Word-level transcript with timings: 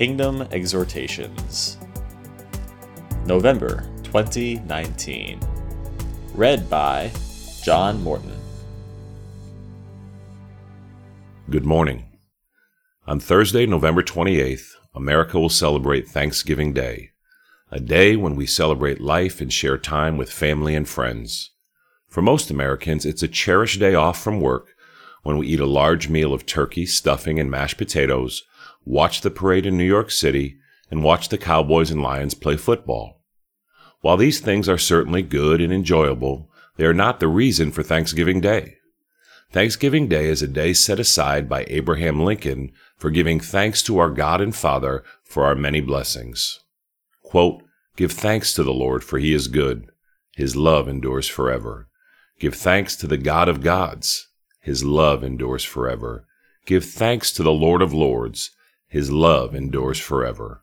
Kingdom 0.00 0.48
Exhortations, 0.50 1.76
November 3.26 3.86
2019. 4.02 5.38
Read 6.32 6.70
by 6.70 7.10
John 7.62 8.02
Morton. 8.02 8.32
Good 11.50 11.66
morning. 11.66 12.06
On 13.06 13.20
Thursday, 13.20 13.66
November 13.66 14.02
28th, 14.02 14.70
America 14.94 15.38
will 15.38 15.50
celebrate 15.50 16.08
Thanksgiving 16.08 16.72
Day, 16.72 17.10
a 17.70 17.78
day 17.78 18.16
when 18.16 18.36
we 18.36 18.46
celebrate 18.46 19.02
life 19.02 19.42
and 19.42 19.52
share 19.52 19.76
time 19.76 20.16
with 20.16 20.32
family 20.32 20.74
and 20.74 20.88
friends. 20.88 21.50
For 22.08 22.22
most 22.22 22.50
Americans, 22.50 23.04
it's 23.04 23.22
a 23.22 23.28
cherished 23.28 23.80
day 23.80 23.94
off 23.94 24.18
from 24.18 24.40
work 24.40 24.74
when 25.22 25.36
we 25.36 25.46
eat 25.46 25.60
a 25.60 25.66
large 25.66 26.08
meal 26.08 26.32
of 26.32 26.46
turkey, 26.46 26.86
stuffing, 26.86 27.38
and 27.38 27.50
mashed 27.50 27.78
potatoes, 27.78 28.42
watch 28.84 29.20
the 29.20 29.30
parade 29.30 29.66
in 29.66 29.76
New 29.76 29.84
York 29.84 30.10
City, 30.10 30.58
and 30.90 31.04
watch 31.04 31.28
the 31.28 31.38
Cowboys 31.38 31.90
and 31.90 32.02
Lions 32.02 32.34
play 32.34 32.56
football. 32.56 33.22
While 34.00 34.16
these 34.16 34.40
things 34.40 34.68
are 34.68 34.78
certainly 34.78 35.22
good 35.22 35.60
and 35.60 35.72
enjoyable, 35.72 36.50
they 36.76 36.86
are 36.86 36.94
not 36.94 37.20
the 37.20 37.28
reason 37.28 37.70
for 37.70 37.82
Thanksgiving 37.82 38.40
Day. 38.40 38.76
Thanksgiving 39.52 40.08
Day 40.08 40.26
is 40.26 40.42
a 40.42 40.48
day 40.48 40.72
set 40.72 40.98
aside 40.98 41.48
by 41.48 41.64
Abraham 41.68 42.24
Lincoln 42.24 42.72
for 42.96 43.10
giving 43.10 43.40
thanks 43.40 43.82
to 43.82 43.98
our 43.98 44.10
God 44.10 44.40
and 44.40 44.54
Father 44.54 45.02
for 45.24 45.44
our 45.44 45.54
many 45.54 45.80
blessings. 45.80 46.60
Quote, 47.22 47.62
Give 47.96 48.12
thanks 48.12 48.54
to 48.54 48.62
the 48.62 48.72
Lord, 48.72 49.04
for 49.04 49.18
he 49.18 49.34
is 49.34 49.48
good. 49.48 49.90
His 50.34 50.56
love 50.56 50.88
endures 50.88 51.28
forever. 51.28 51.88
Give 52.38 52.54
thanks 52.54 52.96
to 52.96 53.06
the 53.06 53.18
God 53.18 53.48
of 53.48 53.60
gods. 53.60 54.29
His 54.60 54.84
love 54.84 55.24
endures 55.24 55.64
forever. 55.64 56.26
Give 56.66 56.84
thanks 56.84 57.32
to 57.32 57.42
the 57.42 57.52
Lord 57.52 57.82
of 57.82 57.92
lords. 57.92 58.50
His 58.86 59.10
love 59.10 59.54
endures 59.54 59.98
forever. 59.98 60.62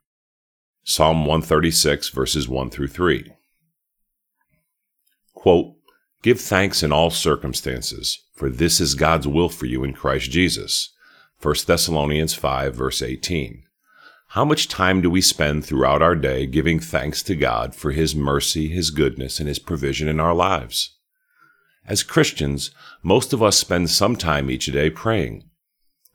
Psalm 0.83 1.25
136, 1.25 2.09
verses 2.09 2.47
1 2.47 2.69
through 2.69 2.87
3. 2.87 3.33
Quote, 5.33 5.75
Give 6.23 6.39
thanks 6.39 6.83
in 6.83 6.91
all 6.91 7.09
circumstances, 7.09 8.23
for 8.33 8.49
this 8.49 8.79
is 8.79 8.95
God's 8.95 9.27
will 9.27 9.49
for 9.49 9.65
you 9.65 9.83
in 9.83 9.93
Christ 9.93 10.31
Jesus. 10.31 10.93
1 11.41 11.55
Thessalonians 11.67 12.33
5, 12.33 12.75
verse 12.75 13.01
18. 13.01 13.63
How 14.29 14.43
much 14.43 14.67
time 14.67 15.01
do 15.01 15.09
we 15.09 15.21
spend 15.21 15.63
throughout 15.63 16.01
our 16.01 16.15
day 16.15 16.45
giving 16.45 16.79
thanks 16.79 17.23
to 17.23 17.35
God 17.35 17.75
for 17.75 17.91
His 17.91 18.15
mercy, 18.15 18.67
His 18.67 18.89
goodness, 18.89 19.39
and 19.39 19.47
His 19.47 19.59
provision 19.59 20.07
in 20.07 20.19
our 20.19 20.33
lives? 20.33 20.96
As 21.87 22.03
Christians, 22.03 22.71
most 23.01 23.31
of 23.31 23.41
us 23.41 23.57
spend 23.57 23.89
some 23.89 24.17
time 24.17 24.51
each 24.51 24.65
day 24.65 24.89
praying. 24.89 25.45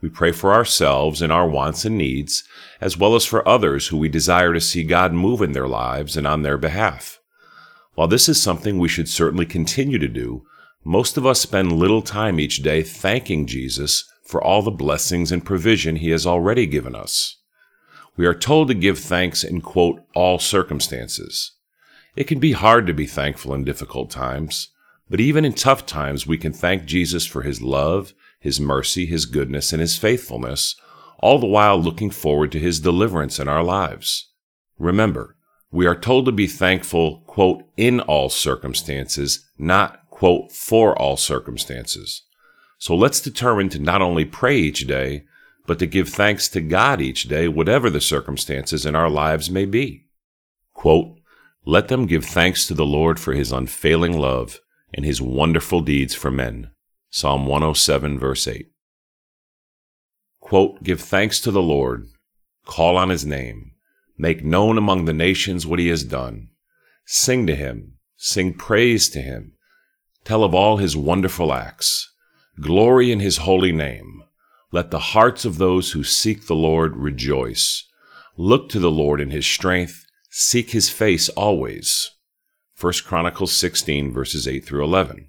We 0.02 0.08
pray 0.08 0.32
for 0.32 0.52
ourselves 0.52 1.22
and 1.22 1.32
our 1.32 1.48
wants 1.48 1.84
and 1.84 1.96
needs, 1.96 2.44
as 2.80 2.98
well 2.98 3.14
as 3.14 3.24
for 3.24 3.46
others 3.48 3.88
who 3.88 3.96
we 3.96 4.08
desire 4.08 4.52
to 4.52 4.60
see 4.60 4.82
God 4.82 5.12
move 5.14 5.40
in 5.40 5.52
their 5.52 5.68
lives 5.68 6.16
and 6.16 6.26
on 6.26 6.42
their 6.42 6.58
behalf. 6.58 7.20
While 7.94 8.08
this 8.08 8.28
is 8.28 8.42
something 8.42 8.78
we 8.78 8.88
should 8.88 9.08
certainly 9.08 9.46
continue 9.46 9.98
to 9.98 10.08
do, 10.08 10.44
most 10.84 11.16
of 11.16 11.24
us 11.24 11.40
spend 11.40 11.72
little 11.72 12.02
time 12.02 12.40
each 12.40 12.62
day 12.62 12.82
thanking 12.82 13.46
Jesus 13.46 14.04
for 14.24 14.42
all 14.42 14.62
the 14.62 14.70
blessings 14.70 15.30
and 15.30 15.44
provision 15.44 15.96
he 15.96 16.10
has 16.10 16.26
already 16.26 16.66
given 16.66 16.94
us. 16.94 17.36
We 18.16 18.26
are 18.26 18.34
told 18.34 18.68
to 18.68 18.74
give 18.74 18.98
thanks 18.98 19.44
in 19.44 19.60
quote, 19.60 20.02
all 20.14 20.38
circumstances. 20.38 21.52
It 22.16 22.24
can 22.24 22.40
be 22.40 22.52
hard 22.52 22.86
to 22.88 22.92
be 22.92 23.06
thankful 23.06 23.54
in 23.54 23.64
difficult 23.64 24.10
times, 24.10 24.68
but 25.08 25.20
even 25.20 25.44
in 25.44 25.52
tough 25.52 25.86
times 25.86 26.26
we 26.26 26.38
can 26.38 26.52
thank 26.52 26.84
Jesus 26.84 27.26
for 27.26 27.42
his 27.42 27.60
love, 27.60 28.14
his 28.40 28.60
mercy, 28.60 29.06
his 29.06 29.26
goodness, 29.26 29.72
and 29.72 29.80
his 29.80 29.96
faithfulness, 29.96 30.74
all 31.18 31.38
the 31.38 31.46
while 31.46 31.80
looking 31.80 32.10
forward 32.10 32.50
to 32.52 32.58
his 32.58 32.80
deliverance 32.80 33.38
in 33.38 33.48
our 33.48 33.62
lives. 33.62 34.30
Remember, 34.78 35.36
we 35.70 35.86
are 35.86 35.98
told 35.98 36.26
to 36.26 36.32
be 36.32 36.46
thankful, 36.46 37.22
quote, 37.26 37.64
in 37.76 38.00
all 38.00 38.28
circumstances, 38.28 39.48
not, 39.56 40.08
quote, 40.10 40.52
for 40.52 40.98
all 40.98 41.16
circumstances. 41.16 42.22
So 42.78 42.94
let's 42.96 43.20
determine 43.20 43.68
to 43.70 43.78
not 43.78 44.02
only 44.02 44.24
pray 44.24 44.58
each 44.58 44.86
day, 44.86 45.24
but 45.66 45.78
to 45.78 45.86
give 45.86 46.08
thanks 46.08 46.48
to 46.48 46.60
God 46.60 47.00
each 47.00 47.24
day, 47.24 47.48
whatever 47.48 47.88
the 47.88 48.00
circumstances 48.00 48.84
in 48.84 48.96
our 48.96 49.08
lives 49.08 49.50
may 49.50 49.64
be. 49.64 50.06
Quote, 50.74 51.18
Let 51.64 51.88
them 51.88 52.06
give 52.06 52.24
thanks 52.24 52.66
to 52.66 52.74
the 52.74 52.84
Lord 52.84 53.20
for 53.20 53.32
his 53.32 53.52
unfailing 53.52 54.18
love 54.18 54.58
and 54.94 55.04
his 55.04 55.20
wonderful 55.20 55.80
deeds 55.80 56.14
for 56.14 56.30
men. 56.30 56.70
Psalm 57.10 57.46
107, 57.46 58.18
verse 58.18 58.46
8. 58.48 58.68
Quote, 60.40 60.82
Give 60.82 61.00
thanks 61.00 61.40
to 61.40 61.50
the 61.50 61.62
Lord, 61.62 62.08
call 62.66 62.96
on 62.96 63.08
his 63.08 63.24
name, 63.24 63.72
Make 64.18 64.44
known 64.44 64.78
among 64.78 65.04
the 65.04 65.12
nations 65.12 65.66
what 65.66 65.78
he 65.78 65.88
has 65.88 66.04
done. 66.04 66.50
Sing 67.06 67.46
to 67.46 67.54
him, 67.54 67.94
sing 68.16 68.54
praise 68.54 69.08
to 69.10 69.20
him. 69.20 69.54
Tell 70.24 70.44
of 70.44 70.54
all 70.54 70.76
his 70.76 70.96
wonderful 70.96 71.52
acts. 71.52 72.12
Glory 72.60 73.10
in 73.10 73.20
his 73.20 73.38
holy 73.38 73.72
name. 73.72 74.22
Let 74.70 74.90
the 74.90 74.98
hearts 74.98 75.44
of 75.44 75.58
those 75.58 75.92
who 75.92 76.04
seek 76.04 76.46
the 76.46 76.54
Lord 76.54 76.96
rejoice. 76.96 77.84
Look 78.36 78.68
to 78.68 78.78
the 78.78 78.90
Lord 78.90 79.20
in 79.20 79.30
his 79.30 79.46
strength. 79.46 80.06
Seek 80.30 80.70
his 80.70 80.88
face 80.88 81.28
always. 81.30 82.10
1 82.82 82.92
Chronicles 83.04 83.52
16 83.52 84.12
verses 84.12 84.48
8 84.48 84.64
through 84.64 84.82
11. 84.82 85.28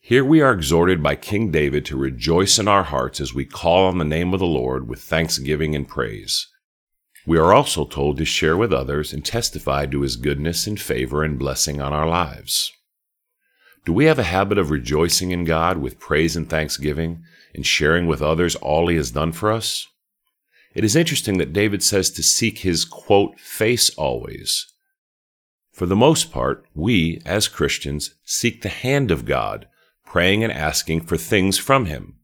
Here 0.00 0.22
we 0.22 0.42
are 0.42 0.52
exhorted 0.52 1.02
by 1.02 1.16
King 1.16 1.50
David 1.50 1.86
to 1.86 1.96
rejoice 1.96 2.58
in 2.58 2.68
our 2.68 2.82
hearts 2.82 3.22
as 3.22 3.32
we 3.32 3.46
call 3.46 3.86
on 3.86 3.96
the 3.96 4.04
name 4.04 4.34
of 4.34 4.40
the 4.40 4.46
Lord 4.46 4.86
with 4.86 5.00
thanksgiving 5.00 5.74
and 5.74 5.88
praise. 5.88 6.46
We 7.26 7.38
are 7.38 7.54
also 7.54 7.86
told 7.86 8.18
to 8.18 8.26
share 8.26 8.54
with 8.54 8.70
others 8.70 9.14
and 9.14 9.24
testify 9.24 9.86
to 9.86 10.02
his 10.02 10.16
goodness 10.16 10.66
and 10.66 10.78
favor 10.78 11.22
and 11.22 11.38
blessing 11.38 11.80
on 11.80 11.94
our 11.94 12.06
lives. 12.06 12.70
Do 13.86 13.94
we 13.94 14.04
have 14.04 14.18
a 14.18 14.24
habit 14.24 14.58
of 14.58 14.70
rejoicing 14.70 15.30
in 15.30 15.44
God 15.44 15.78
with 15.78 15.98
praise 15.98 16.36
and 16.36 16.50
thanksgiving 16.50 17.22
and 17.54 17.64
sharing 17.64 18.06
with 18.06 18.20
others 18.20 18.56
all 18.56 18.88
he 18.88 18.96
has 18.96 19.10
done 19.10 19.32
for 19.32 19.50
us? 19.50 19.86
It 20.74 20.84
is 20.84 20.94
interesting 20.94 21.38
that 21.38 21.54
David 21.54 21.82
says 21.82 22.10
to 22.10 22.22
seek 22.22 22.58
his, 22.58 22.84
quote, 22.84 23.40
face 23.40 23.88
always. 23.96 24.66
For 25.78 25.86
the 25.86 25.94
most 25.94 26.32
part, 26.32 26.66
we, 26.74 27.22
as 27.24 27.46
Christians, 27.46 28.16
seek 28.24 28.62
the 28.62 28.68
hand 28.68 29.12
of 29.12 29.24
God, 29.24 29.68
praying 30.04 30.42
and 30.42 30.52
asking 30.52 31.02
for 31.02 31.16
things 31.16 31.56
from 31.56 31.84
him. 31.84 32.16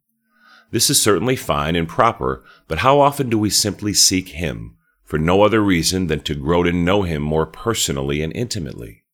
This 0.72 0.90
is 0.90 1.00
certainly 1.00 1.36
fine 1.36 1.76
and 1.76 1.88
proper, 1.88 2.42
but 2.66 2.78
how 2.78 2.98
often 2.98 3.30
do 3.30 3.38
we 3.38 3.50
simply 3.50 3.94
seek 3.94 4.30
him, 4.30 4.76
for 5.04 5.20
no 5.20 5.42
other 5.42 5.60
reason 5.60 6.08
than 6.08 6.18
to 6.22 6.34
grow 6.34 6.64
to 6.64 6.72
know 6.72 7.02
him 7.02 7.22
more 7.22 7.46
personally 7.46 8.22
and 8.22 8.32
intimately. 8.32 9.04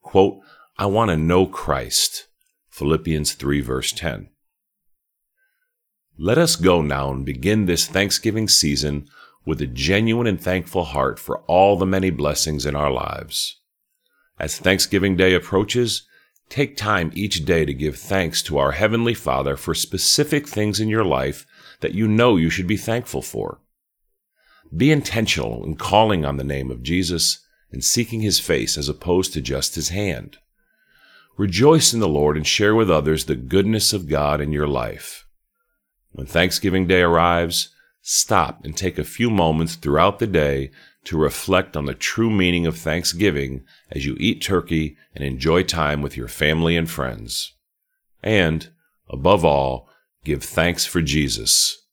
Quote, 0.00 0.40
I 0.78 0.86
want 0.86 1.10
to 1.10 1.16
know 1.18 1.44
Christ. 1.44 2.28
Philippians 2.70 3.34
3 3.34 3.60
verse 3.60 3.92
10. 3.92 4.30
Let 6.16 6.38
us 6.38 6.56
go 6.56 6.80
now 6.80 7.10
and 7.10 7.26
begin 7.26 7.66
this 7.66 7.86
Thanksgiving 7.86 8.48
season 8.48 9.06
with 9.44 9.60
a 9.60 9.66
genuine 9.66 10.26
and 10.26 10.40
thankful 10.40 10.84
heart 10.84 11.18
for 11.18 11.40
all 11.40 11.76
the 11.76 11.84
many 11.84 12.08
blessings 12.08 12.64
in 12.64 12.74
our 12.74 12.90
lives. 12.90 13.58
As 14.42 14.58
Thanksgiving 14.58 15.16
Day 15.16 15.34
approaches, 15.34 16.02
take 16.48 16.76
time 16.76 17.12
each 17.14 17.44
day 17.44 17.64
to 17.64 17.72
give 17.72 17.96
thanks 17.96 18.42
to 18.42 18.58
our 18.58 18.72
Heavenly 18.72 19.14
Father 19.14 19.56
for 19.56 19.72
specific 19.72 20.48
things 20.48 20.80
in 20.80 20.88
your 20.88 21.04
life 21.04 21.46
that 21.78 21.94
you 21.94 22.08
know 22.08 22.36
you 22.36 22.50
should 22.50 22.66
be 22.66 22.76
thankful 22.76 23.22
for. 23.22 23.60
Be 24.76 24.90
intentional 24.90 25.64
in 25.64 25.76
calling 25.76 26.24
on 26.24 26.38
the 26.38 26.44
name 26.44 26.72
of 26.72 26.82
Jesus 26.82 27.46
and 27.70 27.84
seeking 27.84 28.20
his 28.20 28.40
face 28.40 28.76
as 28.76 28.88
opposed 28.88 29.32
to 29.34 29.40
just 29.40 29.76
his 29.76 29.90
hand. 29.90 30.38
Rejoice 31.36 31.94
in 31.94 32.00
the 32.00 32.08
Lord 32.08 32.36
and 32.36 32.44
share 32.44 32.74
with 32.74 32.90
others 32.90 33.26
the 33.26 33.36
goodness 33.36 33.92
of 33.92 34.08
God 34.08 34.40
in 34.40 34.50
your 34.50 34.66
life. 34.66 35.24
When 36.10 36.26
Thanksgiving 36.26 36.88
Day 36.88 37.02
arrives, 37.02 37.68
stop 38.00 38.64
and 38.64 38.76
take 38.76 38.98
a 38.98 39.04
few 39.04 39.30
moments 39.30 39.76
throughout 39.76 40.18
the 40.18 40.26
day 40.26 40.72
to 41.04 41.18
reflect 41.18 41.76
on 41.76 41.86
the 41.86 41.94
true 41.94 42.30
meaning 42.30 42.66
of 42.66 42.76
Thanksgiving 42.76 43.64
as 43.90 44.06
you 44.06 44.16
eat 44.20 44.42
turkey 44.42 44.96
and 45.14 45.24
enjoy 45.24 45.62
time 45.62 46.00
with 46.00 46.16
your 46.16 46.28
family 46.28 46.76
and 46.76 46.88
friends. 46.88 47.54
And, 48.22 48.70
above 49.08 49.44
all, 49.44 49.88
give 50.24 50.44
thanks 50.44 50.86
for 50.86 51.02
Jesus, 51.02 51.86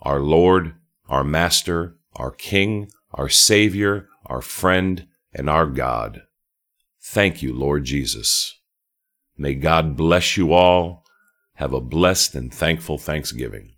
our 0.00 0.20
Lord, 0.20 0.74
our 1.08 1.24
Master, 1.24 1.96
our 2.16 2.30
King, 2.30 2.90
our 3.12 3.28
Savior, 3.28 4.08
our 4.26 4.40
friend, 4.40 5.06
and 5.32 5.50
our 5.50 5.66
God. 5.66 6.22
Thank 7.02 7.42
you, 7.42 7.52
Lord 7.52 7.84
Jesus. 7.84 8.58
May 9.36 9.54
God 9.54 9.96
bless 9.96 10.36
you 10.36 10.52
all. 10.52 11.04
Have 11.54 11.72
a 11.72 11.80
blessed 11.80 12.34
and 12.34 12.52
thankful 12.52 12.98
Thanksgiving. 12.98 13.73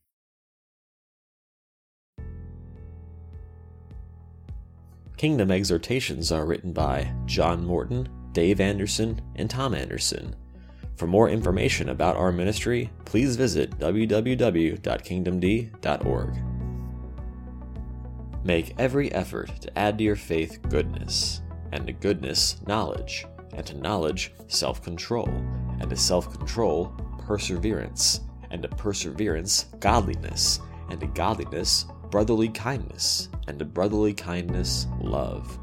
Kingdom 5.17 5.51
Exhortations 5.51 6.31
are 6.31 6.45
written 6.45 6.75
by 6.75 7.11
John 7.25 7.65
Morton, 7.65 8.07
Dave 8.33 8.61
Anderson, 8.61 9.23
and 9.37 9.49
Tom 9.49 9.75
Anderson. 9.75 10.37
For 10.97 11.07
more 11.07 11.31
information 11.31 11.89
about 11.89 12.17
our 12.17 12.31
ministry, 12.31 12.91
please 13.07 13.37
visit 13.37 13.79
www.kingdomd.org. 13.79 16.37
Make 18.45 18.75
every 18.79 19.11
effort 19.13 19.63
to 19.63 19.79
add 19.79 19.97
to 19.99 20.05
your 20.05 20.17
faith 20.17 20.61
goodness, 20.69 21.41
and 21.73 21.87
to 21.87 21.95
goodness, 21.95 22.61
knowledge, 22.67 23.25
and 23.55 23.65
to 23.67 23.79
knowledge, 23.79 24.35
self 24.49 24.83
control, 24.83 25.31
and 25.81 25.89
to 25.89 25.97
self 25.97 26.31
control, 26.37 26.95
perseverance, 27.27 28.21
and 28.51 28.61
to 28.63 28.69
perseverance, 28.69 29.65
godliness, 29.81 30.61
and 30.91 31.01
to 31.01 31.07
godliness, 31.07 31.87
brotherly 32.11 32.49
kindness, 32.49 33.29
and 33.49 33.59
to 33.59 33.65
brotherly 33.65 34.15
kindness, 34.15 34.87
love. 35.01 35.59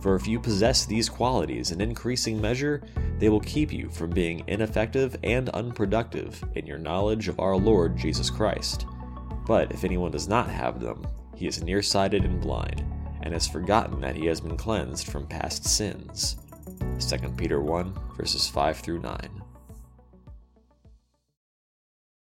For 0.00 0.16
if 0.16 0.26
you 0.26 0.40
possess 0.40 0.84
these 0.84 1.08
qualities 1.08 1.70
in 1.70 1.80
increasing 1.80 2.40
measure, 2.40 2.82
they 3.18 3.28
will 3.28 3.40
keep 3.40 3.72
you 3.72 3.88
from 3.88 4.10
being 4.10 4.42
ineffective 4.48 5.16
and 5.22 5.48
unproductive 5.50 6.42
in 6.56 6.66
your 6.66 6.78
knowledge 6.78 7.28
of 7.28 7.38
our 7.38 7.56
Lord 7.56 7.96
Jesus 7.96 8.28
Christ. 8.28 8.86
But 9.46 9.70
if 9.70 9.84
anyone 9.84 10.10
does 10.10 10.28
not 10.28 10.48
have 10.48 10.80
them, 10.80 11.06
he 11.36 11.46
is 11.46 11.62
nearsighted 11.62 12.24
and 12.24 12.40
blind, 12.40 12.84
and 13.22 13.32
has 13.32 13.46
forgotten 13.46 14.00
that 14.00 14.16
he 14.16 14.26
has 14.26 14.40
been 14.40 14.56
cleansed 14.56 15.06
from 15.06 15.26
past 15.26 15.64
sins. 15.64 16.36
2 16.98 17.30
Peter 17.36 17.60
1, 17.60 17.94
verses 18.16 18.48
5 18.48 18.78
through 18.78 19.00
9. 19.00 19.41